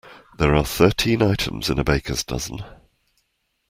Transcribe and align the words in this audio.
There 0.39 0.55
are 0.55 0.65
thirteen 0.65 1.21
items 1.21 1.69
in 1.69 1.77
a 1.77 1.83
baker’s 1.83 2.23
dozen 2.23 2.63